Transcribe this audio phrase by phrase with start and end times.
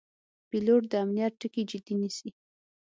[0.49, 2.29] پیلوټ د امنیت ټکي جدي نیسي.